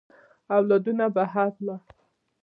اولادونه 0.57 1.05
بهر 1.15 1.51
ولاړ. 1.57 1.81